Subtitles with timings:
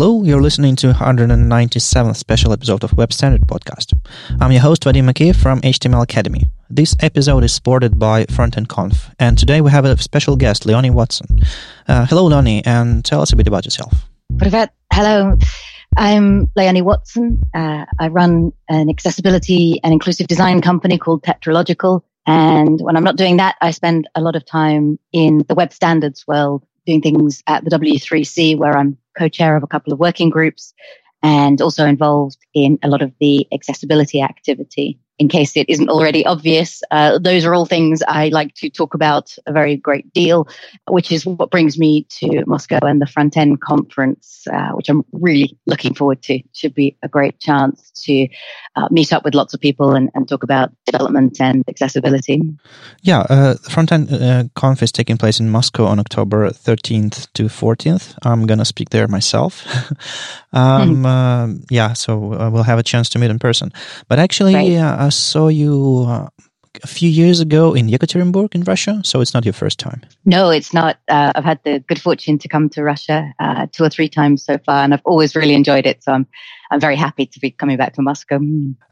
[0.00, 3.98] Hello, you're listening to 197th special episode of Web Standard Podcast.
[4.40, 6.44] I'm your host, Vadim Makeev from HTML Academy.
[6.70, 10.90] This episode is supported by Frontend Conf, and today we have a special guest, Leonie
[10.90, 11.40] Watson.
[11.88, 14.08] Uh, hello, Leonie, and tell us a bit about yourself.
[14.38, 15.36] Privet, hello.
[15.96, 17.42] I'm Leonie Watson.
[17.52, 22.04] Uh, I run an accessibility and inclusive design company called Tetralogical.
[22.24, 25.72] And when I'm not doing that, I spend a lot of time in the web
[25.72, 30.30] standards world doing things at the W3C where I'm co-chair of a couple of working
[30.30, 30.72] groups
[31.22, 36.24] and also involved in a lot of the accessibility activity in case it isn't already
[36.24, 40.48] obvious, uh, those are all things I like to talk about a very great deal,
[40.88, 45.04] which is what brings me to Moscow and the front end conference, uh, which I'm
[45.12, 46.40] really looking forward to.
[46.52, 48.28] Should be a great chance to
[48.76, 52.42] uh, meet up with lots of people and, and, talk about development and accessibility.
[53.02, 57.44] Yeah, uh, front end uh, conf is taking place in Moscow on October 13th to
[57.44, 58.14] 14th.
[58.22, 59.66] I'm going to speak there myself.
[60.52, 61.64] um, mm.
[61.70, 63.72] yeah, so uh, we'll have a chance to meet in person.
[64.06, 65.07] But actually, right.
[65.08, 66.28] I saw you uh,
[66.82, 70.02] a few years ago in Yekaterinburg in Russia, so it's not your first time.
[70.26, 70.98] No, it's not.
[71.08, 74.44] Uh, I've had the good fortune to come to Russia uh, two or three times
[74.44, 76.04] so far, and I've always really enjoyed it.
[76.04, 76.26] So I'm
[76.70, 78.38] I'm very happy to be coming back to Moscow.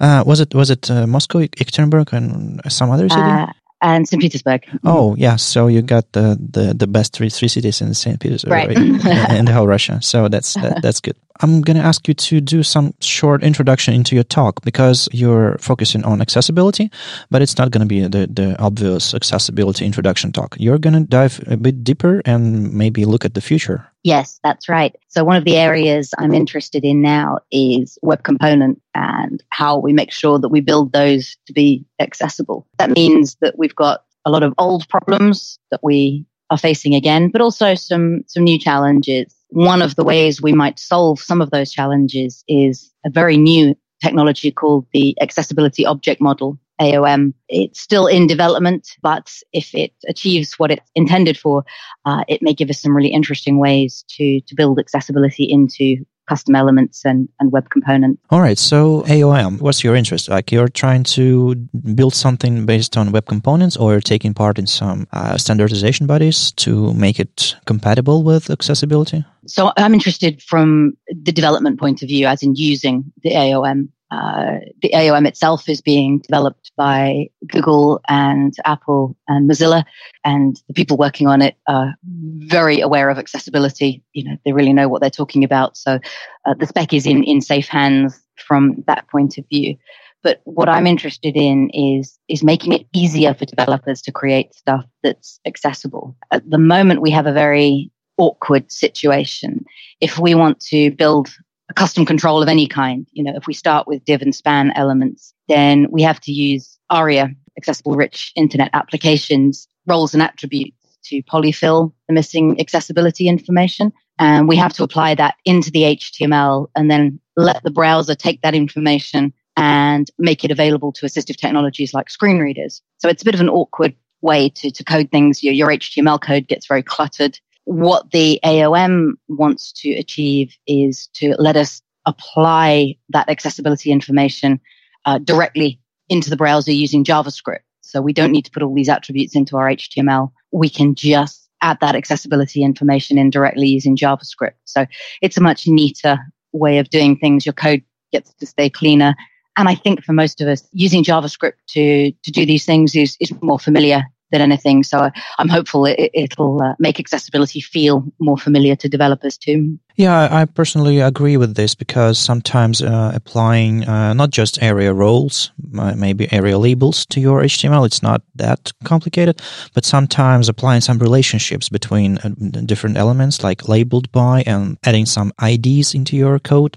[0.00, 3.52] Uh, was it was it uh, Moscow, Yekaterinburg, and some other city?
[3.82, 4.20] And St.
[4.20, 4.62] Petersburg.
[4.62, 4.78] Mm.
[4.84, 5.36] Oh, yeah.
[5.36, 8.18] So you got the, the, the best three, three cities in St.
[8.18, 8.68] Petersburg, right?
[8.68, 8.78] right?
[9.36, 10.00] in the whole Russia.
[10.00, 11.16] So that's that, that's good.
[11.40, 15.58] I'm going to ask you to do some short introduction into your talk because you're
[15.58, 16.90] focusing on accessibility,
[17.30, 20.56] but it's not going to be the, the obvious accessibility introduction talk.
[20.58, 23.86] You're going to dive a bit deeper and maybe look at the future.
[24.06, 24.94] Yes, that's right.
[25.08, 29.92] So one of the areas I'm interested in now is web component and how we
[29.92, 32.68] make sure that we build those to be accessible.
[32.78, 37.30] That means that we've got a lot of old problems that we are facing again,
[37.32, 41.50] but also some, some new challenges one of the ways we might solve some of
[41.50, 47.32] those challenges is a very new technology called the Accessibility Object Model, AOM.
[47.48, 51.64] It's still in development, but if it achieves what it's intended for,
[52.04, 56.54] uh, it may give us some really interesting ways to, to build accessibility into custom
[56.54, 58.20] elements and, and web components.
[58.30, 58.58] All right.
[58.58, 60.28] So AOM, what's your interest?
[60.28, 65.06] Like you're trying to build something based on web components or taking part in some
[65.12, 69.24] uh, standardization bodies to make it compatible with accessibility?
[69.46, 74.58] So I'm interested from the development point of view, as in using the AOM uh,
[74.82, 79.84] the AOM itself is being developed by Google and Apple and Mozilla,
[80.24, 84.04] and the people working on it are very aware of accessibility.
[84.12, 85.76] You know, they really know what they're talking about.
[85.76, 85.98] So
[86.44, 89.76] uh, the spec is in in safe hands from that point of view.
[90.22, 94.84] But what I'm interested in is is making it easier for developers to create stuff
[95.02, 96.16] that's accessible.
[96.30, 99.64] At the moment, we have a very awkward situation.
[100.00, 101.28] If we want to build
[101.68, 103.06] a custom control of any kind.
[103.12, 106.78] You know, if we start with div and span elements, then we have to use
[106.90, 113.92] ARIA, accessible rich internet applications, roles and attributes to polyfill the missing accessibility information.
[114.18, 118.42] And we have to apply that into the HTML and then let the browser take
[118.42, 122.82] that information and make it available to assistive technologies like screen readers.
[122.98, 125.42] So it's a bit of an awkward way to, to code things.
[125.42, 131.34] Your, your HTML code gets very cluttered what the AOM wants to achieve is to
[131.38, 134.60] let us apply that accessibility information
[135.04, 137.58] uh, directly into the browser using JavaScript.
[137.80, 140.30] So we don't need to put all these attributes into our HTML.
[140.52, 144.54] We can just add that accessibility information in directly using JavaScript.
[144.64, 144.86] So
[145.20, 146.18] it's a much neater
[146.52, 147.44] way of doing things.
[147.44, 149.16] Your code gets to stay cleaner.
[149.56, 153.16] And I think for most of us, using JavaScript to, to do these things is,
[153.18, 154.82] is more familiar than anything.
[154.82, 159.78] So I'm hopeful it, will uh, make accessibility feel more familiar to developers too.
[159.96, 165.52] Yeah, I personally agree with this because sometimes uh, applying uh, not just ARIA roles,
[165.78, 169.40] uh, maybe ARIA labels to your HTML, it's not that complicated,
[169.72, 172.28] but sometimes applying some relationships between uh,
[172.66, 176.76] different elements like labeled by and adding some IDs into your code,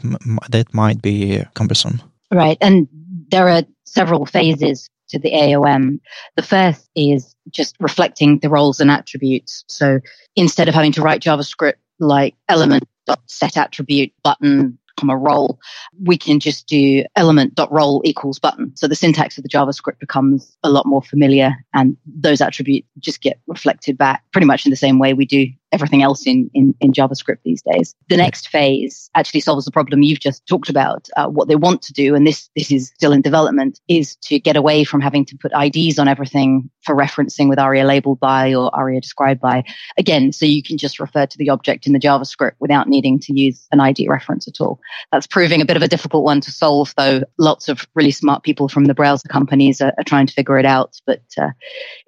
[0.50, 2.02] that might be cumbersome.
[2.32, 2.58] Right.
[2.62, 2.88] And
[3.32, 6.00] there are several phases to the AOM.
[6.36, 9.64] The first is just reflecting the roles and attributes.
[9.68, 10.00] So
[10.36, 12.84] instead of having to write JavaScript like element
[13.26, 15.60] set attribute button comma role,
[16.04, 18.76] we can just do element dot role equals button.
[18.76, 23.22] So the syntax of the JavaScript becomes a lot more familiar and those attributes just
[23.22, 26.74] get reflected back pretty much in the same way we do everything else in, in,
[26.80, 27.96] in JavaScript these days.
[28.10, 31.08] The next phase actually solves the problem you've just talked about.
[31.16, 34.40] Uh, what they want to do, and this, this is still in development, is to
[34.40, 38.54] get away from having to put IDs on everything for referencing with ARIA labeled by
[38.54, 39.64] or ARIA described by.
[39.98, 43.40] Again, so you can just refer to the object in the JavaScript without needing to
[43.40, 44.80] use an ID reference at all.
[45.12, 48.44] That's proving a bit of a difficult one to solve, though lots of really smart
[48.44, 51.00] people from the browser companies are, are trying to figure it out.
[51.06, 51.52] But uh,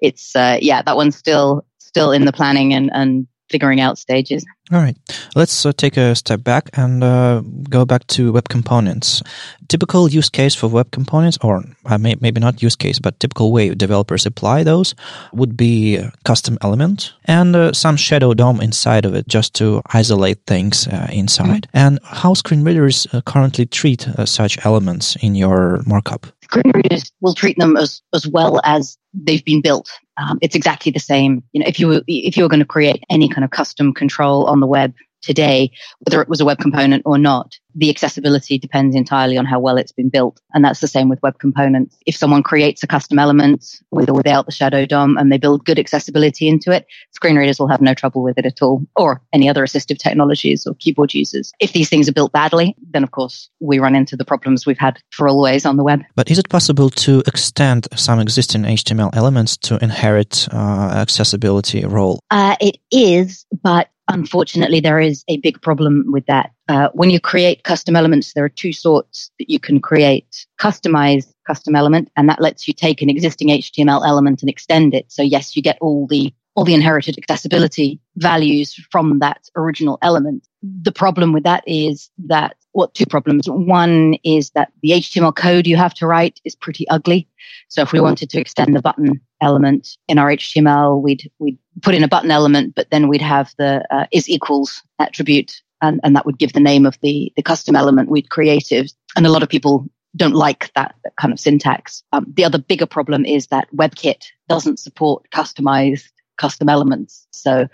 [0.00, 4.44] it's, uh, yeah, that one's still still in the planning and, and figuring out stages.
[4.72, 4.96] All right.
[5.36, 9.22] Let's uh, take a step back and uh, go back to web components.
[9.68, 13.52] Typical use case for web components, or uh, may, maybe not use case, but typical
[13.52, 14.94] way developers apply those
[15.32, 20.38] would be custom element and uh, some shadow DOM inside of it just to isolate
[20.46, 21.68] things uh, inside.
[21.68, 21.78] Mm-hmm.
[21.78, 26.26] And how screen readers uh, currently treat such elements in your markup?
[26.44, 29.90] Screen readers will treat them as, as well as they've been built.
[30.22, 31.42] Um, it's exactly the same.
[31.52, 33.92] You know, if you were, if you were going to create any kind of custom
[33.92, 35.70] control on the web today,
[36.00, 39.76] whether it was a web component or not, the accessibility depends entirely on how well
[39.76, 40.40] it's been built.
[40.52, 41.96] And that's the same with web components.
[42.06, 45.64] If someone creates a custom element with or without the Shadow DOM and they build
[45.64, 49.22] good accessibility into it, screen readers will have no trouble with it at all, or
[49.32, 51.52] any other assistive technologies or keyboard users.
[51.60, 54.78] If these things are built badly, then of course we run into the problems we've
[54.78, 56.02] had for always on the web.
[56.14, 62.20] But is it possible to extend some existing HTML elements to inherit uh, accessibility role?
[62.30, 66.50] Uh, it is, but Unfortunately, there is a big problem with that.
[66.68, 70.46] Uh, when you create custom elements, there are two sorts that you can create.
[70.60, 75.10] customize custom element, and that lets you take an existing HTML element and extend it.
[75.10, 80.46] So yes, you get all the all the inherited accessibility values from that original element.
[80.62, 83.48] The problem with that is that what two problems?
[83.48, 87.28] One is that the HTML code you have to write is pretty ugly.
[87.68, 91.94] So if we wanted to extend the button element in our HTML, we'd we'd put
[91.94, 96.16] in a button element, but then we'd have the uh, is equals attribute, and, and
[96.16, 98.92] that would give the name of the the custom element we'd created.
[99.16, 99.86] And a lot of people
[100.16, 102.02] don't like that, that kind of syntax.
[102.12, 107.26] Um, the other bigger problem is that WebKit doesn't support customized custom elements.
[107.30, 107.68] So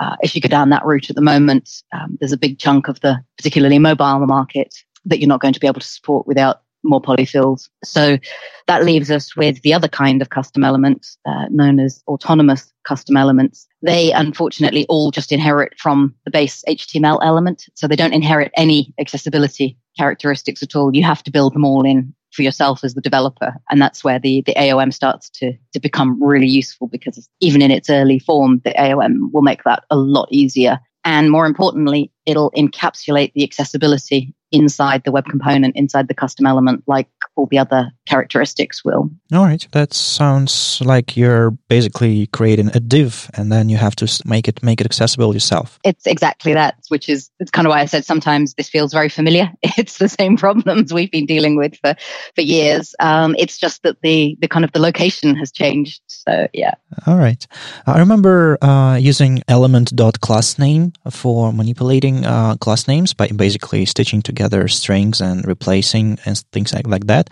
[0.00, 2.88] uh, if you go down that route at the moment, um, there's a big chunk
[2.88, 4.74] of the particularly mobile market
[5.04, 7.68] that you're not going to be able to support without more polyfills.
[7.82, 8.18] So
[8.66, 13.16] that leaves us with the other kind of custom elements uh, known as autonomous custom
[13.16, 13.66] elements.
[13.82, 17.64] They unfortunately all just inherit from the base HTML element.
[17.74, 20.94] So they don't inherit any accessibility characteristics at all.
[20.94, 23.54] You have to build them all in for yourself as the developer.
[23.70, 27.70] And that's where the, the AOM starts to, to become really useful because even in
[27.70, 30.80] its early form, the AOM will make that a lot easier.
[31.04, 36.84] And more importantly, it'll encapsulate the accessibility inside the web component, inside the custom element,
[36.86, 39.10] like all the other characteristics will.
[39.32, 39.66] All right.
[39.72, 44.62] That sounds like you're basically creating a div and then you have to make it
[44.62, 45.78] make it accessible yourself.
[45.84, 49.08] It's exactly that, which is it's kind of why I said sometimes this feels very
[49.08, 49.50] familiar.
[49.76, 51.96] It's the same problems we've been dealing with for
[52.34, 52.94] for years.
[53.00, 56.00] Um, it's just that the the kind of the location has changed.
[56.06, 56.74] So yeah.
[57.06, 57.44] All right.
[57.86, 64.68] I remember uh, using element.class name for manipulating uh, class names by basically stitching together
[64.68, 67.23] strings and replacing and things like, like that.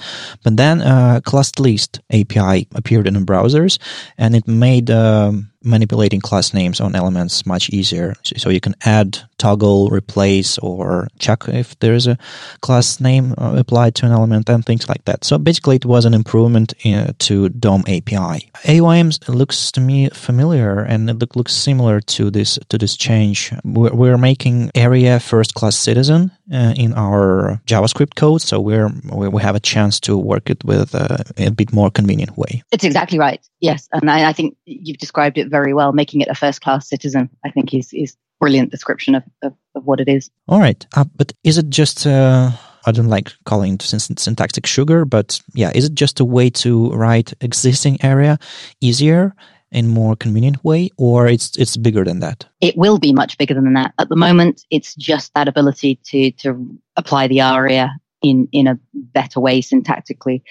[0.43, 3.79] But then uh, class list API appeared in browsers,
[4.19, 8.14] and it made um, manipulating class names on elements much easier.
[8.23, 12.19] So you can add, toggle, replace, or check if there is a
[12.61, 15.25] class name uh, applied to an element and things like that.
[15.25, 18.50] So basically, it was an improvement in, uh, to DOM API.
[18.64, 23.53] AOM looks to me familiar and it looks similar to this to this change.
[23.64, 29.42] We're, we're making ARIA first class citizen uh, in our JavaScript code, so we're we
[29.42, 32.62] have a chance to work it with uh, a bit more convenient way.
[32.71, 33.40] It's exactly right.
[33.61, 35.92] Yes, and I, I think you've described it very well.
[35.92, 39.85] Making it a first class citizen, I think, is is brilliant description of, of, of
[39.85, 40.28] what it is.
[40.49, 42.06] All right, uh, but is it just?
[42.06, 42.50] Uh,
[42.85, 46.90] I don't like calling it syntactic sugar, but yeah, is it just a way to
[46.90, 48.38] write existing ARIA
[48.80, 49.37] easier
[49.71, 52.47] in more convenient way, or it's it's bigger than that?
[52.61, 53.94] It will be much bigger than that.
[53.99, 57.90] At the moment, it's just that ability to to apply the aria
[58.23, 60.42] in in a better way syntactically.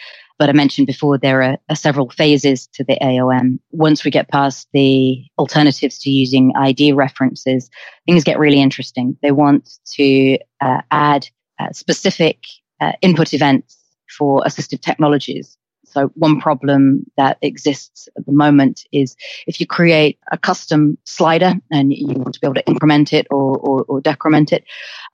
[0.42, 3.60] But I mentioned before there are, are, several phases to the AOM.
[3.70, 7.70] Once we get past the alternatives to using ID references,
[8.08, 9.16] things get really interesting.
[9.22, 11.30] They want to uh, add
[11.60, 12.40] uh, specific
[12.80, 13.78] uh, input events
[14.18, 15.60] for assistive technologies.
[15.86, 21.54] So one problem that exists at the moment is if you create a custom slider
[21.70, 24.64] and you want to be able to increment it or, or, or decrement it,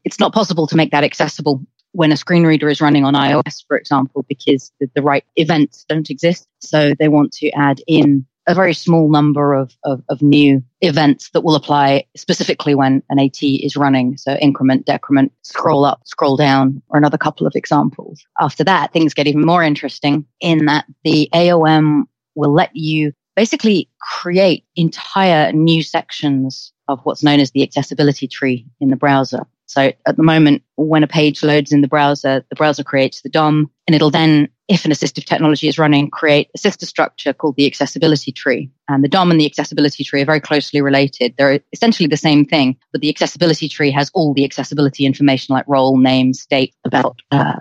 [0.06, 3.64] it's not possible to make that accessible when a screen reader is running on iOS,
[3.68, 6.48] for example, because the, the right events don't exist.
[6.60, 11.30] So they want to add in a very small number of, of, of, new events
[11.32, 14.16] that will apply specifically when an AT is running.
[14.16, 18.26] So increment, decrement, scroll up, scroll down, or another couple of examples.
[18.40, 22.04] After that, things get even more interesting in that the AOM
[22.36, 28.66] will let you basically create entire new sections of what's known as the accessibility tree
[28.80, 29.46] in the browser.
[29.68, 33.30] So at the moment, when a page loads in the browser, the browser creates the
[33.30, 37.56] DOM and it'll then, if an assistive technology is running, create a sister structure called
[37.56, 38.70] the accessibility tree.
[38.90, 41.34] And the DOM and the accessibility tree are very closely related.
[41.38, 45.66] They're essentially the same thing, but the accessibility tree has all the accessibility information like
[45.68, 47.56] role, name, state about uh,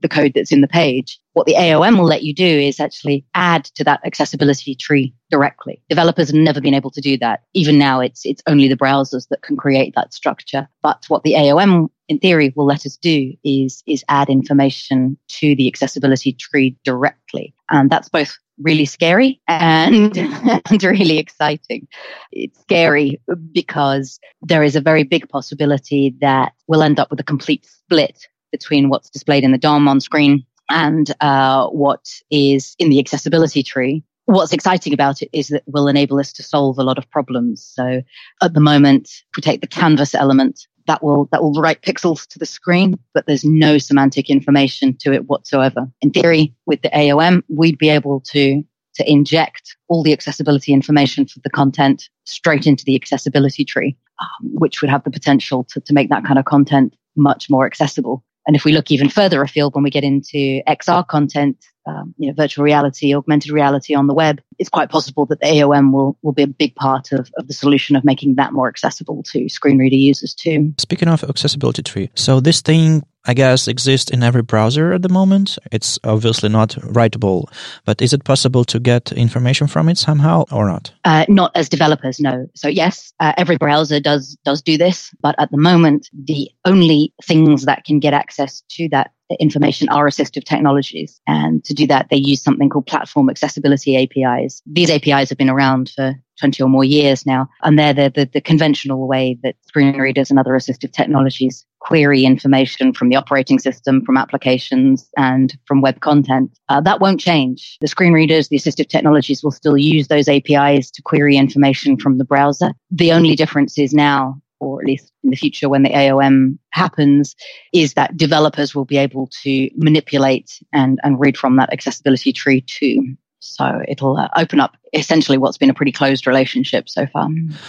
[0.00, 1.20] the code that's in the page.
[1.32, 5.82] What the AOM will let you do is actually add to that accessibility tree directly.
[5.88, 7.42] Developers have never been able to do that.
[7.54, 10.68] Even now, it's, it's only the browsers that can create that structure.
[10.82, 15.54] But what the AOM in theory will let us do is, is add information to
[15.54, 17.54] the accessibility tree directly.
[17.70, 20.18] And that's both really scary and,
[20.70, 21.86] and really exciting.
[22.32, 23.20] It's scary
[23.52, 28.26] because there is a very big possibility that we'll end up with a complete split
[28.50, 33.62] between what's displayed in the DOM on screen and uh, what is in the accessibility
[33.62, 34.02] tree.
[34.24, 37.64] What's exciting about it is that will enable us to solve a lot of problems.
[37.64, 38.02] So
[38.42, 42.38] at the moment, we take the canvas element, that will that will write pixels to
[42.38, 45.88] the screen, but there's no semantic information to it whatsoever.
[46.00, 48.62] In theory, with the AOM, we'd be able to
[48.94, 54.50] to inject all the accessibility information for the content straight into the accessibility tree, um,
[54.54, 58.24] which would have the potential to, to make that kind of content much more accessible.
[58.46, 62.28] And if we look even further afield, when we get into XR content, um, you
[62.28, 66.16] know, virtual reality, augmented reality on the web, it's quite possible that the AOM will,
[66.22, 69.48] will be a big part of, of the solution of making that more accessible to
[69.48, 70.74] screen reader users too.
[70.78, 75.08] Speaking of accessibility tree, so this thing I guess exists in every browser at the
[75.08, 75.58] moment.
[75.70, 77.52] It's obviously not writable,
[77.84, 80.92] but is it possible to get information from it somehow or not?
[81.04, 82.46] Uh, not as developers, no.
[82.54, 87.12] So yes, uh, every browser does does do this, but at the moment, the only
[87.22, 91.20] things that can get access to that information are assistive technologies.
[91.26, 94.62] And to do that, they use something called platform accessibility APIs.
[94.66, 98.24] These APIs have been around for 20 or more years now, and they're the, the,
[98.24, 103.58] the conventional way that screen readers and other assistive technologies query information from the operating
[103.58, 106.50] system, from applications, and from web content.
[106.68, 107.78] Uh, that won't change.
[107.80, 112.18] The screen readers, the assistive technologies will still use those APIs to query information from
[112.18, 112.72] the browser.
[112.90, 117.34] The only difference is now or at least in the future when the AOM happens,
[117.72, 122.60] is that developers will be able to manipulate and, and read from that accessibility tree
[122.60, 123.16] too.
[123.40, 127.28] So it'll uh, open up essentially what's been a pretty closed relationship so far.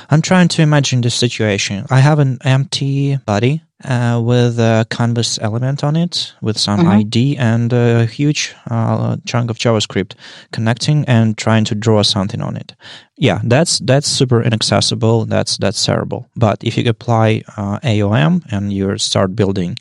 [0.10, 1.86] I'm trying to imagine this situation.
[1.90, 6.90] I have an empty body uh, with a canvas element on it with some mm-hmm.
[6.90, 10.14] ID and a huge uh, chunk of JavaScript
[10.52, 12.76] connecting and trying to draw something on it.
[13.18, 15.26] Yeah, that's that's super inaccessible.
[15.26, 16.28] That's that's terrible.
[16.36, 19.78] But if you apply uh, AOM and you start building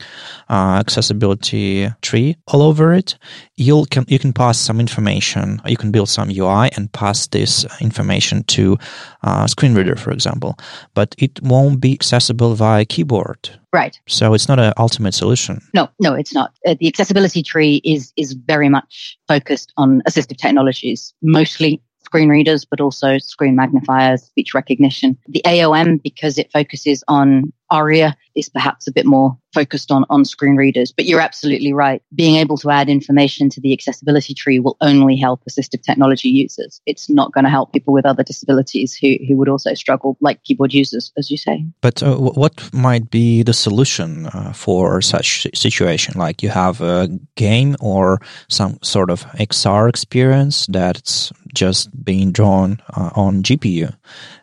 [0.51, 3.17] uh, accessibility tree all over it,
[3.57, 5.63] you can you can pass some information.
[5.65, 8.79] You can build some UI and pass this information to
[9.23, 10.59] a uh, screen reader, for example.
[10.95, 13.99] But it won't be accessible via keyboard Right.
[14.09, 15.61] So it's not an ultimate solution.
[15.75, 16.53] No, no, it's not.
[16.67, 22.65] Uh, the accessibility tree is is very much focused on assistive technologies, mostly screen readers,
[22.65, 25.17] but also screen magnifiers, speech recognition.
[25.29, 30.25] The AOM, because it focuses on ARIA, is perhaps a bit more focused on, on
[30.25, 30.91] screen readers.
[30.91, 32.03] But you're absolutely right.
[32.13, 36.81] Being able to add information to the accessibility tree will only help assistive technology users.
[36.85, 40.43] It's not going to help people with other disabilities who, who would also struggle, like
[40.43, 41.65] keyboard users, as you say.
[41.81, 46.15] But uh, what might be the solution uh, for such situation?
[46.19, 52.81] Like you have a game or some sort of XR experience that's just being drawn
[52.97, 53.95] uh, on GPU,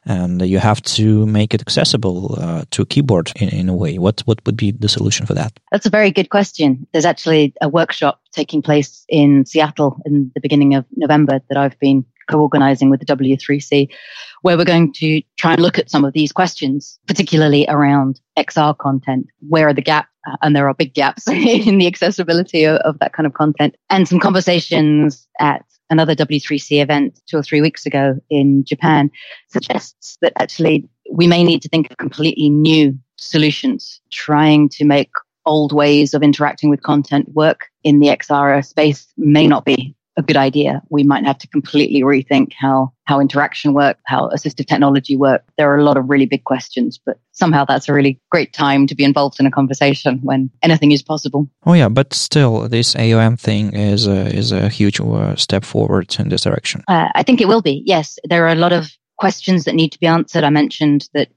[0.06, 3.98] and you have to make it accessible uh, to a keyboard in, in a way.
[3.98, 5.60] What what would be the solution for that?
[5.72, 6.88] That's a very good question.
[6.92, 11.80] There's actually a workshop taking place in Seattle in the beginning of November that I've
[11.80, 13.90] been co-organizing with the W3C,
[14.42, 18.78] where we're going to try and look at some of these questions, particularly around XR
[18.78, 19.28] content.
[19.48, 20.10] Where are the gaps?
[20.28, 23.76] Uh, and there are big gaps in the accessibility of, of that kind of content
[23.90, 29.10] and some conversations at another W3C event two or three weeks ago in Japan
[29.50, 35.10] suggests that actually we may need to think of completely new solutions, trying to make
[35.46, 40.24] old ways of interacting with content work in the XR space may not be a
[40.24, 40.82] good idea.
[40.90, 45.44] We might have to completely rethink how, how interaction work, how assistive technology work.
[45.58, 48.88] There are a lot of really big questions, but somehow that's a really great time
[48.88, 51.48] to be involved in a conversation when anything is possible.
[51.66, 56.16] Oh yeah, but still, this AOM thing is a, is a huge uh, step forward
[56.20, 56.84] in this direction.
[56.88, 57.84] Uh, I think it will be.
[57.86, 60.44] Yes, there are a lot of questions that need to be answered.
[60.44, 61.30] I mentioned that,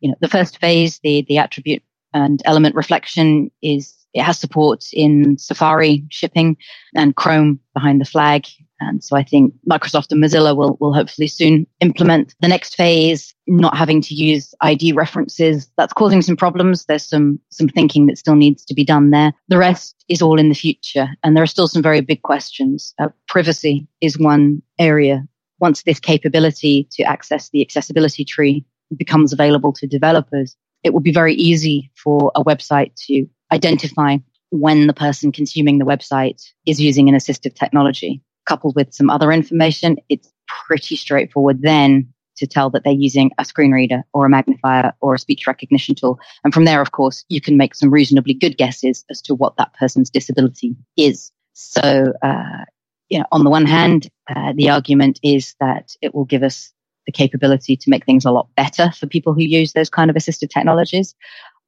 [0.00, 1.82] you know, the first phase, the the attribute
[2.14, 6.56] and element reflection is it has support in Safari shipping
[6.94, 8.46] and Chrome behind the flag.
[8.80, 13.34] And so I think Microsoft and Mozilla will, will hopefully soon implement the next phase,
[13.46, 15.70] not having to use ID references.
[15.76, 16.84] That's causing some problems.
[16.84, 19.32] There's some, some thinking that still needs to be done there.
[19.48, 21.08] The rest is all in the future.
[21.22, 22.94] And there are still some very big questions.
[22.98, 25.26] Uh, privacy is one area.
[25.60, 28.64] Once this capability to access the accessibility tree
[28.96, 34.18] becomes available to developers, it will be very easy for a website to identify
[34.50, 38.22] when the person consuming the website is using an assistive technology.
[38.46, 40.32] Coupled with some other information, it's
[40.66, 45.14] pretty straightforward then to tell that they're using a screen reader or a magnifier or
[45.14, 46.18] a speech recognition tool.
[46.44, 49.56] And from there, of course, you can make some reasonably good guesses as to what
[49.56, 51.30] that person's disability is.
[51.52, 52.64] So, uh,
[53.08, 56.72] you know, on the one hand, uh, the argument is that it will give us
[57.06, 60.16] the capability to make things a lot better for people who use those kind of
[60.16, 61.14] assistive technologies.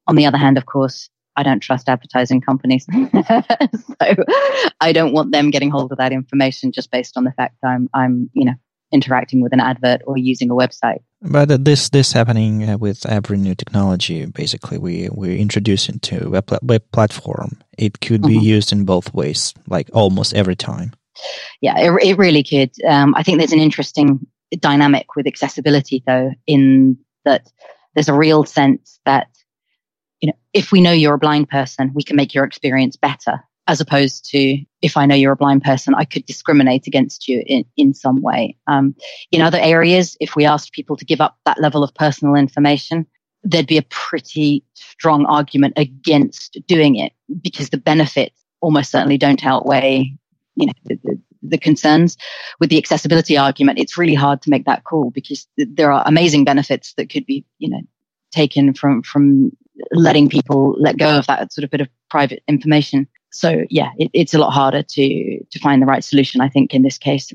[0.07, 2.87] On the other hand, of course, I don't trust advertising companies.
[2.93, 4.15] so
[4.81, 7.89] I don't want them getting hold of that information just based on the fact I'm,
[7.95, 8.55] I'm, you know,
[8.93, 10.99] interacting with an advert or using a website.
[11.23, 14.25] But this this happening uh, with every new technology.
[14.27, 17.59] Basically, we we introduce into a web, web platform.
[17.79, 18.57] It could be mm-hmm.
[18.57, 20.93] used in both ways, like almost every time.
[21.61, 22.71] Yeah, it, it really could.
[22.85, 24.27] Um, I think there's an interesting
[24.59, 27.47] dynamic with accessibility, though, in that
[27.95, 29.29] there's a real sense that
[30.21, 33.41] you know, if we know you're a blind person, we can make your experience better.
[33.67, 37.43] As opposed to if I know you're a blind person, I could discriminate against you
[37.47, 38.57] in, in some way.
[38.67, 38.97] Um,
[39.31, 43.07] in other areas, if we asked people to give up that level of personal information,
[43.45, 49.45] there'd be a pretty strong argument against doing it because the benefits almost certainly don't
[49.45, 50.13] outweigh,
[50.57, 52.17] you know, the, the, the concerns.
[52.59, 56.45] With the accessibility argument, it's really hard to make that call because there are amazing
[56.45, 57.81] benefits that could be, you know,
[58.33, 59.53] taken from from
[59.93, 63.07] letting people let go of that sort of bit of private information.
[63.33, 66.41] So yeah, it, it's a lot harder to to find the right solution.
[66.41, 67.33] I think in this case.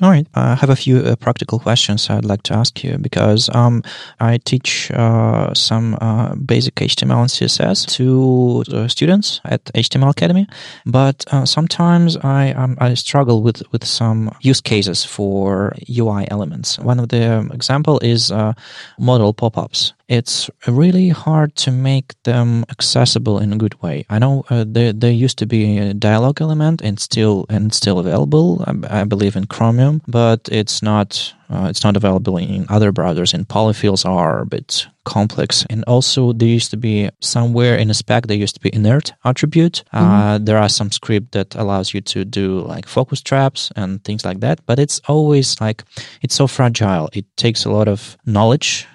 [0.00, 3.50] All right, I have a few uh, practical questions I'd like to ask you because
[3.52, 3.82] um,
[4.20, 10.46] I teach uh, some uh, basic HTML and CSS to uh, students at HTML Academy,
[10.86, 16.78] but uh, sometimes I um, I struggle with with some use cases for UI elements.
[16.78, 18.52] One of the um, example is uh,
[19.00, 24.06] modal pop-ups it's really hard to make them accessible in a good way.
[24.08, 27.98] I know uh, there, there used to be a dialogue element and still and still
[27.98, 29.46] available, I, I believe in
[29.88, 33.32] Chromium, but it's not uh, it's not available in other browsers.
[33.32, 35.64] And polyfills are a bit complex.
[35.70, 39.12] And also, there used to be somewhere in a spec there used to be inert
[39.24, 39.82] attribute.
[39.92, 40.44] Uh, mm-hmm.
[40.44, 44.40] there are some script that allows you to do like focus traps and things like
[44.40, 44.60] that.
[44.66, 45.84] But it's always like
[46.22, 47.08] it's so fragile.
[47.12, 48.86] It takes a lot of knowledge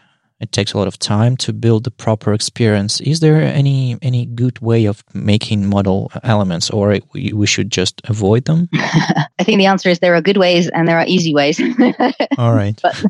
[0.43, 2.99] it takes a lot of time to build the proper experience.
[3.01, 8.45] Is there any any good way of making modal elements, or we, should just avoid
[8.45, 8.67] them?
[8.73, 11.59] I think the answer is there are good ways and there are easy ways.
[12.37, 13.03] All right, but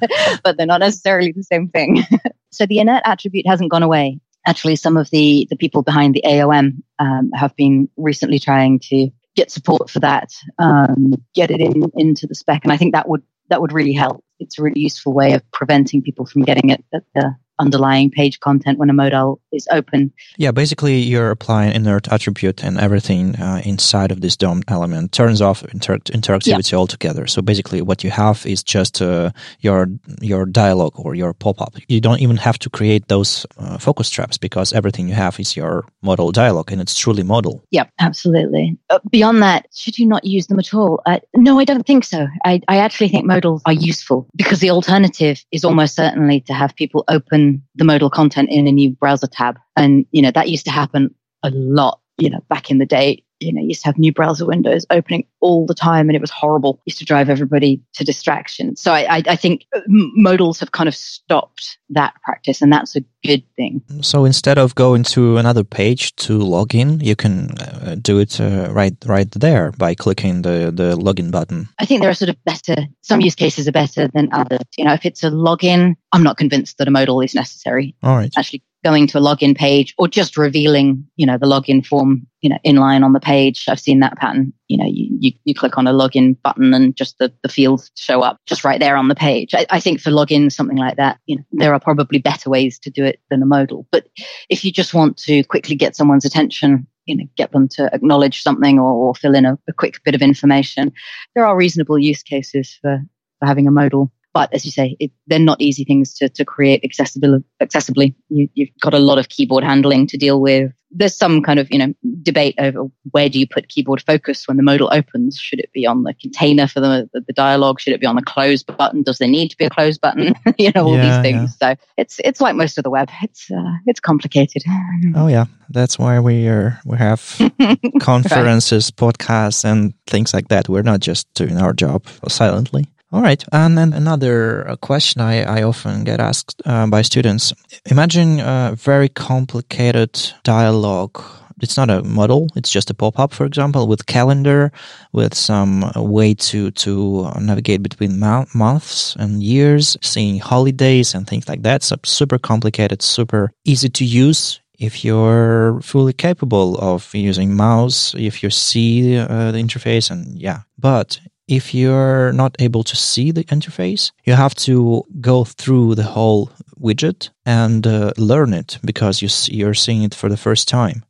[0.44, 2.04] but they're not necessarily the same thing.
[2.52, 4.20] so the inert attribute hasn't gone away.
[4.46, 9.10] Actually, some of the the people behind the AOM um, have been recently trying to
[9.36, 13.10] get support for that, um, get it in into the spec, and I think that
[13.10, 14.24] would that would really help.
[14.40, 18.40] It's a really useful way of preventing people from getting it at the underlying page
[18.40, 20.12] content when a modal is open.
[20.38, 25.42] Yeah, basically you're applying inert attribute and everything uh, inside of this DOM element turns
[25.42, 26.78] off inter- interactivity yeah.
[26.78, 27.28] altogether.
[27.28, 29.88] So basically what you have is just uh, your
[30.22, 31.76] your dialogue or your pop-up.
[31.88, 35.56] You don't even have to create those uh, focus traps because everything you have is
[35.56, 37.64] your modal dialogue and it's truly modal.
[37.72, 38.78] Yeah, absolutely.
[38.90, 41.02] Uh, beyond that, should you not use them at all?
[41.06, 42.28] Uh, no, I don't think so.
[42.46, 46.76] I, I actually think modals are useful because the alternative is almost certainly to have
[46.76, 49.60] people open the modal content in a new browser tab.
[49.76, 51.14] And, you know, that used to happen
[51.44, 54.46] a lot, you know, back in the day you know, used to have new browser
[54.46, 56.82] windows opening all the time and it was horrible.
[56.86, 58.76] Used to drive everybody to distraction.
[58.76, 63.04] So I, I, I think modals have kind of stopped that practice and that's a
[63.24, 63.82] good thing.
[64.02, 68.40] So instead of going to another page to log in, you can uh, do it
[68.40, 71.70] uh, right right there by clicking the, the login button.
[71.80, 74.62] I think there are sort of better, some use cases are better than others.
[74.78, 77.96] You know, if it's a login, I'm not convinced that a modal is necessary.
[78.04, 78.32] All right.
[78.38, 82.50] Actually, going to a login page or just revealing, you know, the login form, you
[82.50, 83.66] know, inline on the page.
[83.70, 84.54] I've seen that pattern.
[84.68, 87.92] You know, you, you, you click on a login button and just the, the fields
[87.96, 89.54] show up just right there on the page.
[89.56, 92.78] I, I think for login, something like that, you know, there are probably better ways
[92.80, 93.88] to do it than a modal.
[93.92, 94.08] But
[94.50, 98.42] if you just want to quickly get someone's attention, you know, get them to acknowledge
[98.42, 100.92] something or, or fill in a, a quick bit of information,
[101.36, 103.02] there are reasonable use cases for,
[103.40, 104.12] for having a modal.
[104.34, 108.16] But as you say, it, they're not easy things to, to create accessibility, accessibly.
[108.30, 110.72] You, you've got a lot of keyboard handling to deal with.
[110.96, 114.58] There's some kind of, you know, debate over where do you put keyboard focus when
[114.58, 115.38] the modal opens?
[115.38, 117.80] Should it be on the container for the, the, the dialogue?
[117.80, 119.04] Should it be on the close button?
[119.04, 120.34] Does there need to be a close button?
[120.58, 121.58] you know, all yeah, these things.
[121.62, 121.76] Yeah.
[121.76, 123.10] So it's, it's like most of the web.
[123.22, 124.64] It's, uh, it's complicated.
[125.16, 125.46] Oh yeah.
[125.70, 127.40] That's why we are, we have
[128.00, 129.14] conferences, right.
[129.14, 130.70] podcasts and things like that.
[130.70, 132.93] We're not just doing our job silently.
[133.14, 133.44] All right.
[133.52, 137.54] And then another uh, question I, I often get asked uh, by students.
[137.86, 141.24] Imagine a very complicated dialogue.
[141.62, 144.72] It's not a modal, It's just a pop-up, for example, with calendar,
[145.12, 151.62] with some way to, to navigate between months and years, seeing holidays and things like
[151.62, 151.84] that.
[151.84, 158.42] So super complicated, super easy to use if you're fully capable of using mouse, if
[158.42, 160.62] you see uh, the interface and yeah.
[160.80, 161.20] But
[161.56, 166.50] if you're not able to see the interface, you have to go through the whole
[166.80, 171.04] widget and uh, learn it because you're seeing it for the first time.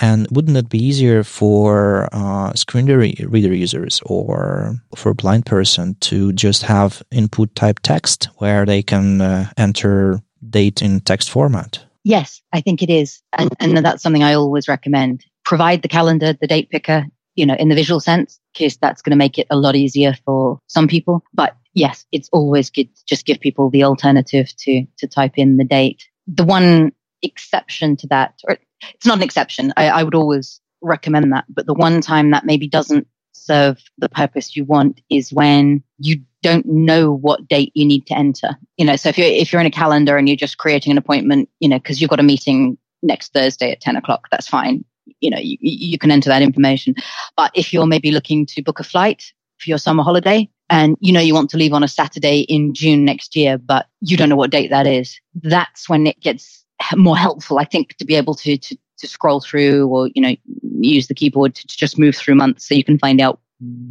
[0.00, 5.96] And wouldn't it be easier for uh, screen reader users or for a blind person
[6.00, 11.84] to just have input type text where they can uh, enter date in text format?
[12.02, 13.22] Yes, I think it is.
[13.32, 15.24] And, and that's something I always recommend.
[15.44, 19.10] Provide the calendar, the date picker, you know, in the visual sense, because that's going
[19.10, 21.24] to make it a lot easier for some people.
[21.32, 25.56] But yes, it's always good to just give people the alternative to, to type in
[25.56, 26.08] the date.
[26.26, 26.92] The one
[27.22, 28.58] exception to that, or
[28.94, 29.72] it's not an exception.
[29.76, 31.44] I, I would always recommend that.
[31.48, 36.22] But the one time that maybe doesn't serve the purpose you want is when you
[36.42, 38.56] don't know what date you need to enter.
[38.76, 40.98] You know, so if you're, if you're in a calendar and you're just creating an
[40.98, 44.84] appointment, you know, because you've got a meeting next Thursday at 10 o'clock, that's fine
[45.20, 46.94] you know, you, you can enter that information.
[47.36, 51.12] But if you're maybe looking to book a flight for your summer holiday and you
[51.12, 54.28] know you want to leave on a Saturday in June next year, but you don't
[54.28, 56.64] know what date that is, that's when it gets
[56.96, 60.34] more helpful, I think, to be able to, to, to scroll through or, you know,
[60.80, 63.40] use the keyboard to just move through months so you can find out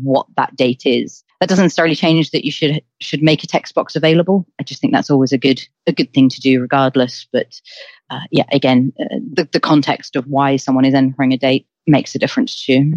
[0.02, 1.24] what that date is.
[1.40, 4.48] That doesn't necessarily change that you should should make a text box available.
[4.60, 7.28] I just think that's always a good a good thing to do, regardless.
[7.34, 7.60] But
[8.14, 12.16] uh, yeah, again, uh, the the context of why someone is entering a date makes
[12.16, 12.94] a difference too.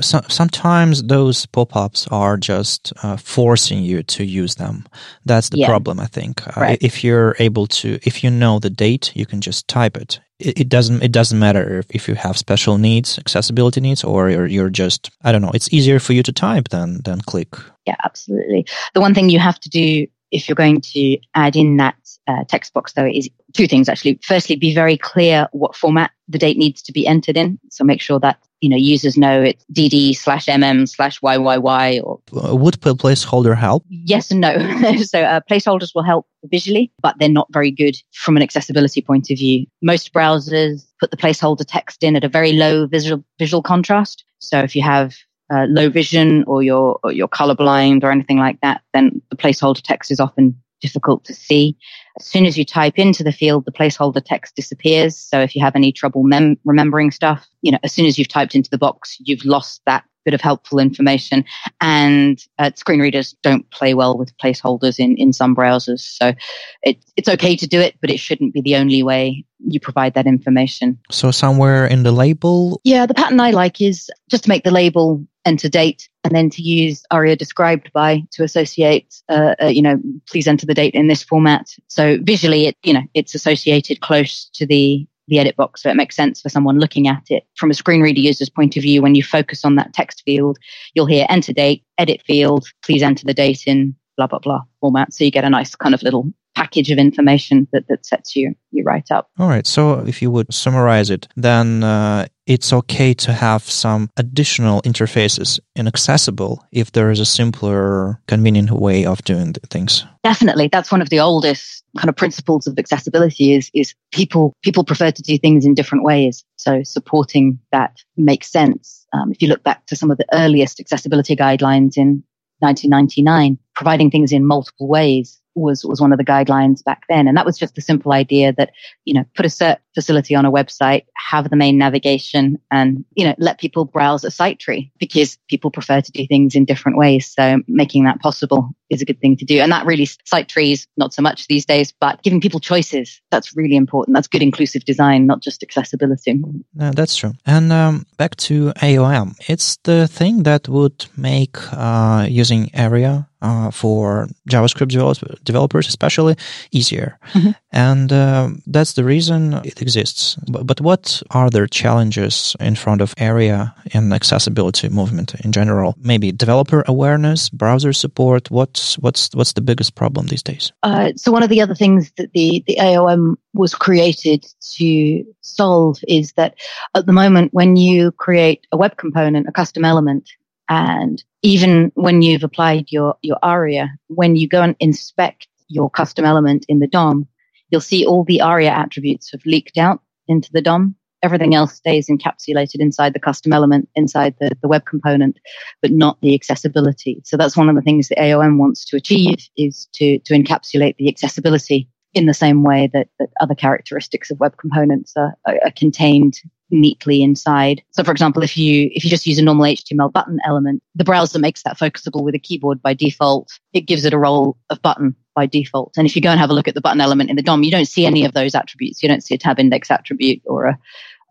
[0.00, 4.84] So, sometimes those pop-ups are just uh, forcing you to use them.
[5.24, 5.68] That's the yeah.
[5.68, 6.46] problem, I think.
[6.46, 6.78] Uh, right.
[6.82, 10.20] If you're able to, if you know the date, you can just type it.
[10.38, 11.02] It, it doesn't.
[11.02, 15.10] It doesn't matter if, if, you have special needs, accessibility needs, or you're, you're just.
[15.24, 15.52] I don't know.
[15.54, 17.54] It's easier for you to type than than click.
[17.86, 18.66] Yeah, absolutely.
[18.92, 22.44] The one thing you have to do if you're going to add in that uh,
[22.48, 24.18] text box, though, is two things actually.
[24.22, 27.58] Firstly, be very clear what format the date needs to be entered in.
[27.70, 32.20] So make sure that you know users know it's dd slash mm slash yyy or
[32.42, 34.56] uh, would placeholder help yes and no
[35.02, 39.30] so uh, placeholders will help visually but they're not very good from an accessibility point
[39.30, 43.62] of view most browsers put the placeholder text in at a very low visual visual
[43.62, 45.14] contrast so if you have
[45.52, 49.82] uh, low vision or you're or you're colorblind or anything like that, then the placeholder
[49.82, 51.76] text is often difficult to see.
[52.18, 55.16] As soon as you type into the field, the placeholder text disappears.
[55.16, 58.28] So if you have any trouble mem- remembering stuff, you know, as soon as you've
[58.28, 61.44] typed into the box, you've lost that bit of helpful information.
[61.80, 66.00] And uh, screen readers don't play well with placeholders in, in some browsers.
[66.00, 66.34] So
[66.82, 70.14] it, it's okay to do it, but it shouldn't be the only way you provide
[70.14, 70.98] that information.
[71.10, 72.80] So somewhere in the label?
[72.84, 76.50] Yeah, the pattern I like is just to make the label enter date and then
[76.50, 80.94] to use aria described by to associate uh, uh, you know please enter the date
[80.94, 85.56] in this format so visually it you know it's associated close to the the edit
[85.56, 85.82] box.
[85.82, 88.76] So it makes sense for someone looking at it from a screen reader user's point
[88.76, 89.02] of view.
[89.02, 90.58] When you focus on that text field,
[90.94, 95.12] you'll hear enter date, edit field, please enter the date in blah, blah, blah format.
[95.12, 98.54] So you get a nice kind of little package of information that, that sets you,
[98.70, 99.28] you right up.
[99.38, 99.66] All right.
[99.66, 105.60] So if you would summarize it, then uh, it's okay to have some additional interfaces
[105.76, 110.06] inaccessible if there is a simpler, convenient way of doing things.
[110.24, 110.68] Definitely.
[110.72, 115.10] That's one of the oldest kind of principles of accessibility is, is people, people prefer
[115.10, 116.42] to do things in different ways.
[116.56, 119.06] So supporting that makes sense.
[119.12, 122.24] Um, if you look back to some of the earliest accessibility guidelines in
[122.60, 127.36] 1999, providing things in multiple ways was was one of the guidelines back then, and
[127.36, 128.72] that was just the simple idea that
[129.04, 133.24] you know put a cert facility on a website, have the main navigation, and you
[133.24, 136.98] know let people browse a site tree because people prefer to do things in different
[136.98, 137.32] ways.
[137.36, 140.86] So making that possible is a good thing to do, and that really site trees
[140.96, 144.14] not so much these days, but giving people choices that's really important.
[144.14, 146.34] That's good inclusive design, not just accessibility.
[146.74, 147.32] No, that's true.
[147.46, 153.70] And um, back to AOM, it's the thing that would make uh, using Aria uh,
[153.70, 156.36] for JavaScript develop- developers, especially,
[156.72, 157.18] easier.
[157.32, 157.50] Mm-hmm.
[157.72, 160.36] And uh, that's the reason it exists.
[160.50, 165.94] But, but, what are the challenges in front of Aria and accessibility movement in general?
[165.98, 168.50] Maybe developer awareness, browser support.
[168.50, 170.72] What's what's what's the biggest problem these days?
[170.82, 174.44] Uh, so one of the other things that the the AOM was created
[174.76, 176.54] to solve is that
[176.94, 180.28] at the moment when you create a web component, a custom element,
[180.68, 186.24] and even when you've applied your, your ARIA, when you go and inspect your custom
[186.24, 187.26] element in the DOM,
[187.70, 190.94] you'll see all the ARIA attributes have leaked out into the DOM.
[191.22, 195.38] Everything else stays encapsulated inside the custom element, inside the, the web component,
[195.82, 197.22] but not the accessibility.
[197.24, 200.96] So that's one of the things the AOM wants to achieve is to, to encapsulate
[200.96, 205.58] the accessibility in the same way that, that other characteristics of web components are, are,
[205.64, 207.82] are contained neatly inside.
[207.90, 211.04] So for example, if you if you just use a normal HTML button element, the
[211.04, 213.58] browser makes that focusable with a keyboard by default.
[213.72, 215.92] It gives it a role of button by default.
[215.96, 217.62] And if you go and have a look at the button element in the DOM,
[217.62, 219.02] you don't see any of those attributes.
[219.02, 220.78] You don't see a tab index attribute or a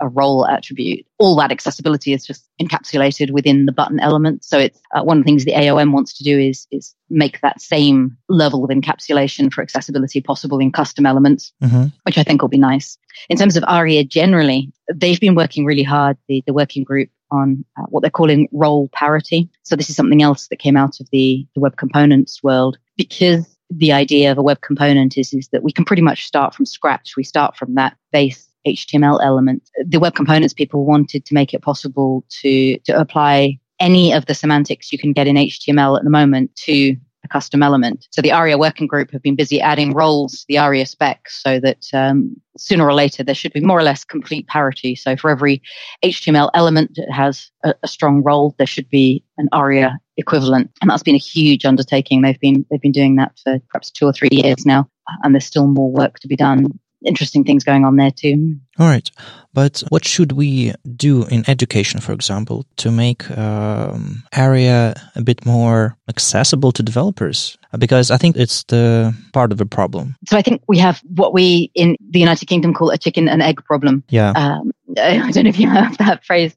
[0.01, 1.05] a role attribute.
[1.19, 4.43] All that accessibility is just encapsulated within the button element.
[4.43, 7.41] So it's uh, one of the things the AOM wants to do is is make
[7.41, 11.85] that same level of encapsulation for accessibility possible in custom elements, mm-hmm.
[12.03, 12.97] which I think will be nice.
[13.29, 17.63] In terms of ARIA generally, they've been working really hard, the, the working group on
[17.77, 19.49] uh, what they're calling role parity.
[19.63, 23.54] So this is something else that came out of the, the web components world because
[23.77, 26.65] the idea of a web component is, is that we can pretty much start from
[26.65, 27.13] scratch.
[27.17, 29.69] We start from that base HTML element.
[29.85, 34.33] The web components people wanted to make it possible to, to apply any of the
[34.33, 38.07] semantics you can get in HTML at the moment to a custom element.
[38.11, 41.59] So the ARIA working group have been busy adding roles to the ARIA spec so
[41.59, 44.95] that um, sooner or later there should be more or less complete parity.
[44.95, 45.61] So for every
[46.03, 50.71] HTML element that has a, a strong role, there should be an ARIA equivalent.
[50.81, 52.21] And that's been a huge undertaking.
[52.21, 54.89] They've been they've been doing that for perhaps two or three years now,
[55.23, 56.67] and there's still more work to be done
[57.05, 58.57] interesting things going on there too.
[58.77, 59.09] All right.
[59.53, 65.45] But what should we do in education, for example, to make um, ARIA a bit
[65.45, 67.57] more accessible to developers?
[67.77, 70.15] Because I think it's the part of the problem.
[70.27, 73.41] So I think we have what we in the United Kingdom call a chicken and
[73.41, 74.03] egg problem.
[74.09, 74.31] Yeah.
[74.31, 76.55] Um, I don't know if you have that phrase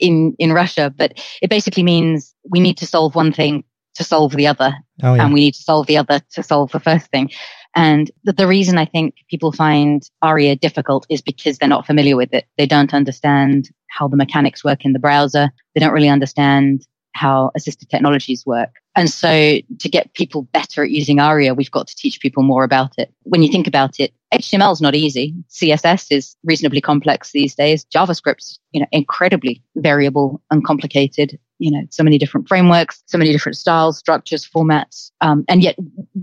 [0.00, 4.32] in, in Russia, but it basically means we need to solve one thing to solve
[4.32, 4.72] the other.
[5.02, 5.24] Oh, yeah.
[5.24, 7.30] And we need to solve the other to solve the first thing.
[7.74, 12.16] And the, the reason I think people find ARIA difficult is because they're not familiar
[12.16, 12.46] with it.
[12.58, 15.50] They don't understand how the mechanics work in the browser.
[15.74, 18.70] They don't really understand how assistive technologies work.
[18.96, 22.64] And so to get people better at using ARIA, we've got to teach people more
[22.64, 23.12] about it.
[23.22, 25.34] When you think about it, HTML is not easy.
[25.48, 27.84] CSS is reasonably complex these days.
[27.86, 31.38] JavaScript's, you know, incredibly variable and complicated.
[31.58, 35.10] You know, so many different frameworks, so many different styles, structures, formats.
[35.20, 35.76] Um, and yet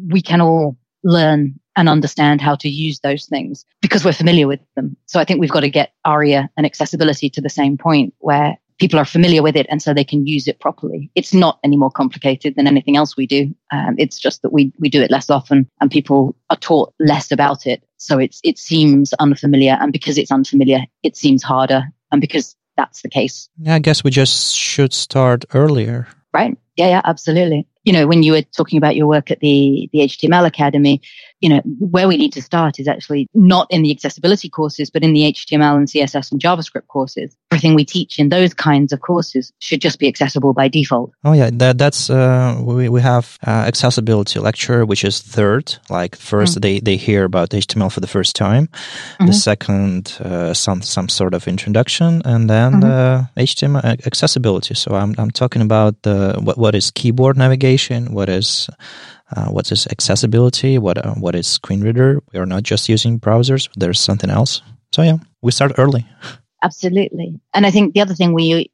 [0.08, 4.60] we can all learn and understand how to use those things because we're familiar with
[4.76, 4.98] them.
[5.06, 8.58] So I think we've got to get ARIA and accessibility to the same point where
[8.80, 11.10] people are familiar with it and so they can use it properly.
[11.16, 13.56] It's not any more complicated than anything else we do.
[13.72, 17.32] Um, it's just that we, we do it less often and people are taught less
[17.32, 17.84] about it.
[17.98, 19.78] So it's, it seems unfamiliar.
[19.80, 21.84] And because it's unfamiliar, it seems harder.
[22.12, 23.50] And because that's the case.
[23.60, 26.08] Yeah, I guess we just should start earlier.
[26.34, 26.56] Right.
[26.76, 30.00] Yeah, yeah, absolutely you know, when you were talking about your work at the, the
[30.00, 31.02] HTML Academy,
[31.40, 35.04] you know, where we need to start is actually not in the accessibility courses, but
[35.04, 37.36] in the HTML and CSS and JavaScript courses.
[37.52, 41.12] Everything we teach in those kinds of courses should just be accessible by default.
[41.24, 45.78] Oh yeah, that, that's uh, we we have uh, accessibility lecture, which is third.
[45.90, 46.60] Like 1st mm-hmm.
[46.60, 48.68] they they hear about HTML for the first time.
[48.68, 49.28] Mm-hmm.
[49.28, 53.40] The second, uh, some some sort of introduction, and then mm-hmm.
[53.40, 54.74] HTML uh, accessibility.
[54.74, 57.77] So I'm I'm talking about the what what is keyboard navigation,
[58.14, 58.70] what is
[59.36, 62.22] uh, what is accessibility, what uh, what is screen reader.
[62.34, 63.70] We are not just using browsers.
[63.76, 64.62] There's something else.
[64.94, 66.08] So yeah, we start early.
[66.64, 68.72] Absolutely, and I think the other thing we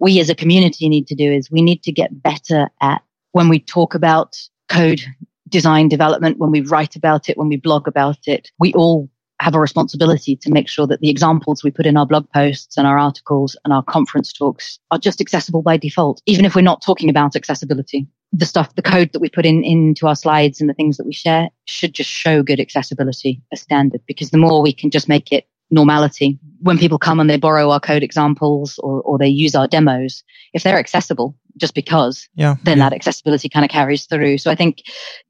[0.00, 3.48] we as a community need to do is we need to get better at when
[3.48, 4.36] we talk about
[4.68, 5.02] code
[5.48, 8.50] design development, when we write about it, when we blog about it.
[8.58, 9.10] We all
[9.40, 12.76] have a responsibility to make sure that the examples we put in our blog posts
[12.76, 16.60] and our articles and our conference talks are just accessible by default, even if we're
[16.60, 18.06] not talking about accessibility.
[18.32, 21.06] The stuff, the code that we put in into our slides and the things that
[21.06, 25.08] we share should just show good accessibility as standard because the more we can just
[25.08, 26.38] make it normality.
[26.60, 30.22] When people come and they borrow our code examples or, or they use our demos
[30.52, 32.88] if they're accessible just because yeah then yeah.
[32.88, 34.38] that accessibility kind of carries through.
[34.38, 34.82] So i think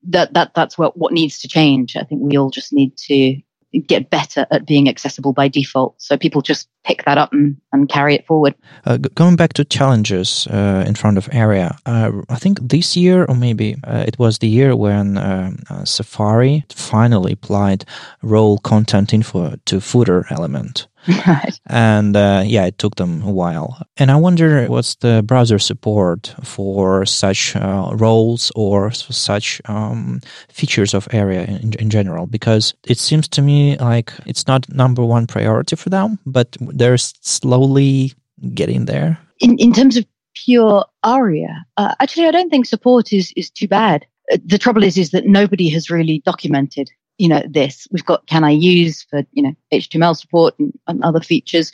[0.08, 1.96] that that that's what what needs to change.
[1.96, 3.40] I think we all just need to
[3.78, 6.00] get better at being accessible by default.
[6.00, 8.54] So people just pick that up and, and carry it forward.
[8.84, 13.24] Uh, going back to challenges uh, in front of Aria, uh, I think this year,
[13.26, 17.84] or maybe uh, it was the year when um, uh, Safari finally applied
[18.22, 20.88] role content info to footer element.
[21.26, 21.58] right.
[21.66, 23.80] And uh, yeah, it took them a while.
[23.96, 30.94] And I wonder what's the browser support for such uh, roles or such um, features
[30.94, 32.26] of Aria in, in general?
[32.26, 36.98] Because it seems to me like it's not number one priority for them, but they're
[36.98, 38.12] slowly
[38.54, 39.18] getting there.
[39.40, 43.68] In, in terms of pure ARIA, uh, actually, I don't think support is, is too
[43.68, 44.06] bad.
[44.32, 47.86] Uh, the trouble is, is that nobody has really documented you know, this.
[47.92, 51.70] We've got can I use for, you know, HTML support and, and other features.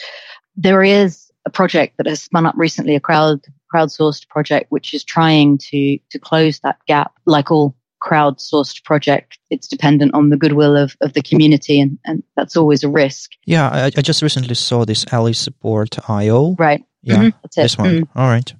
[0.57, 3.41] There is a project that has spun up recently, a crowd
[3.73, 7.13] crowdsourced project, which is trying to to close that gap.
[7.27, 12.23] Like all crowdsourced project, it's dependent on the goodwill of, of the community, and, and
[12.37, 13.31] that's always a risk.
[13.47, 16.57] Yeah, I, I just recently saw this a11ysupport.io.
[16.59, 16.85] Right.
[17.03, 17.33] Yeah, Mhm.
[17.43, 17.63] That's it.
[17.63, 17.91] this one.
[18.03, 18.09] Mm.
[18.17, 18.53] All right.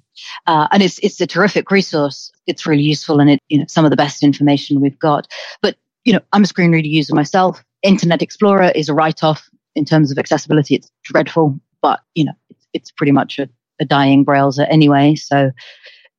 [0.47, 2.31] Uh, and it's it's a terrific resource.
[2.47, 5.27] It's really useful, and it you know some of the best information we've got.
[5.61, 7.63] But you know, I'm a screen reader user myself.
[7.83, 10.75] Internet Explorer is a write off in terms of accessibility.
[10.75, 15.15] It's dreadful, but you know, it's, it's pretty much a, a dying browser anyway.
[15.15, 15.51] So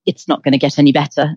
[0.07, 1.37] it's not going to get any better.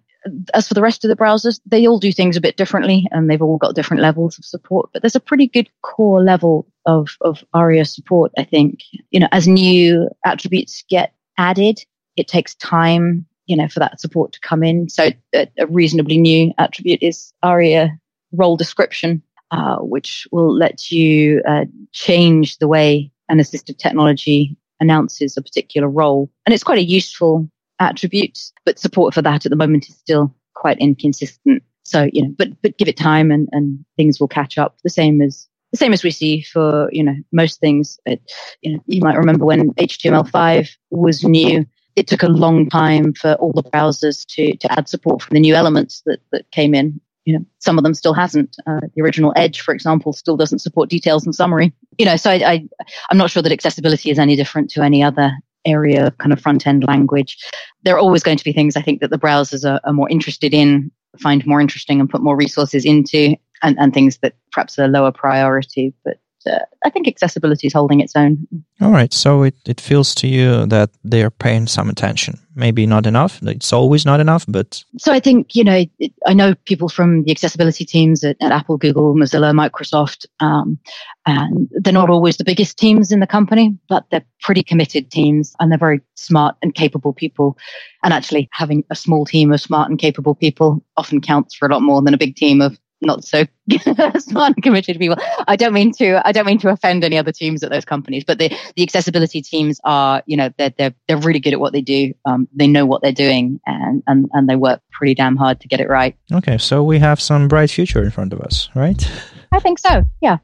[0.54, 3.30] As for the rest of the browsers, they all do things a bit differently and
[3.30, 7.18] they've all got different levels of support, but there's a pretty good core level of,
[7.22, 8.82] of ARIA support, I think.
[9.10, 11.84] You know, as new attributes get added,
[12.18, 14.90] it takes time, you know, for that support to come in.
[14.90, 17.98] So a, a reasonably new attribute is ARIA
[18.32, 25.38] role description, uh, which will let you uh, change the way an assistive technology announces
[25.38, 26.30] a particular role.
[26.46, 30.36] And it's quite a useful attribute, but support for that at the moment is still
[30.56, 31.64] quite inconsistent.
[31.84, 34.90] So, you know, but, but give it time and, and things will catch up the
[34.90, 37.98] same as the same as we see for, you know, most things.
[38.06, 38.22] It,
[38.62, 41.66] you know, you might remember when HTML5 was new,
[41.96, 45.40] it took a long time for all the browsers to, to add support for the
[45.40, 48.58] new elements that, that came in you know, some of them still hasn't.
[48.66, 51.74] Uh, the original Edge, for example, still doesn't support details and summary.
[51.98, 52.68] You know, so I, I,
[53.10, 55.32] I'm not sure that accessibility is any different to any other
[55.66, 57.38] area of kind of front end language.
[57.84, 60.10] There are always going to be things I think that the browsers are, are more
[60.10, 64.80] interested in, find more interesting, and put more resources into, and, and things that perhaps
[64.80, 65.94] are lower priority.
[66.04, 68.48] But uh, I think accessibility is holding its own.
[68.82, 69.14] All right.
[69.14, 72.40] So it, it feels to you that they are paying some attention.
[72.56, 73.40] Maybe not enough.
[73.44, 74.84] It's always not enough, but.
[74.98, 78.52] So I think, you know, it, I know people from the accessibility teams at, at
[78.52, 80.78] Apple, Google, Mozilla, Microsoft, um,
[81.26, 85.56] and they're not always the biggest teams in the company, but they're pretty committed teams
[85.60, 87.58] and they're very smart and capable people.
[88.04, 91.72] And actually having a small team of smart and capable people often counts for a
[91.72, 93.46] lot more than a big team of not so
[94.18, 95.18] smart and committed people.
[95.48, 98.24] I don't mean to I don't mean to offend any other teams at those companies,
[98.24, 101.74] but the the accessibility teams are you know they're they're they're really good at what
[101.74, 102.14] they do.
[102.26, 105.68] Um, they know what they're doing and and and they work pretty damn hard to
[105.68, 106.16] get it right.
[106.32, 109.10] Okay, so we have some bright future in front of us, right?
[109.52, 110.06] I think so.
[110.22, 110.38] Yeah.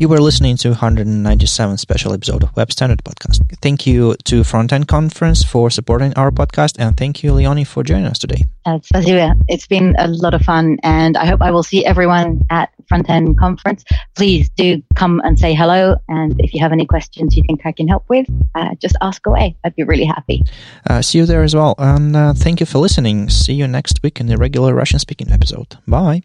[0.00, 3.44] You were listening to 197 special episode of Web Standard Podcast.
[3.60, 8.06] Thank you to Frontend Conference for supporting our podcast, and thank you, Léonie, for joining
[8.06, 8.46] us today.
[8.64, 12.70] Uh, it's been a lot of fun, and I hope I will see everyone at
[12.90, 13.84] Frontend Conference.
[14.16, 17.72] Please do come and say hello, and if you have any questions you think I
[17.72, 19.54] can help with, uh, just ask away.
[19.64, 20.42] I'd be really happy.
[20.88, 23.28] Uh, see you there as well, and uh, thank you for listening.
[23.28, 25.76] See you next week in the regular Russian speaking episode.
[25.86, 26.22] Bye.